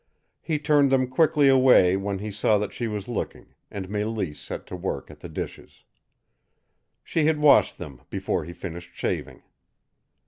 [0.41, 4.65] He turned them quickly away when he saw that she was looking, and Mélisse set
[4.65, 5.83] to work at the dishes.
[7.03, 9.43] She had washed them before he finished shaving.